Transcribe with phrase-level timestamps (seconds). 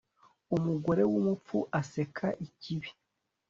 [0.55, 2.89] umugore w'umupfu aseka ikibi